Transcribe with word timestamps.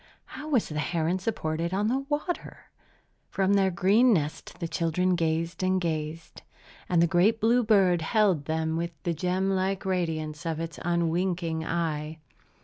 How 0.25 0.49
was 0.49 0.67
the 0.69 0.79
heron 0.79 1.19
supported 1.19 1.75
on 1.75 1.87
the 1.87 2.07
water? 2.09 2.71
From 3.29 3.53
their 3.53 3.69
green 3.69 4.11
nest 4.11 4.57
the 4.59 4.67
children 4.67 5.13
gazed 5.13 5.61
and 5.61 5.79
gazed; 5.79 6.41
and 6.89 7.03
the 7.03 7.05
great 7.05 7.39
blue 7.39 7.61
bird 7.63 8.01
held 8.01 8.45
them 8.45 8.77
with 8.77 8.93
the 9.03 9.13
gem 9.13 9.51
like 9.51 9.85
radiance 9.85 10.43
of 10.43 10.59
its 10.59 10.79
unwinking 10.81 11.63
eye. 11.63 12.17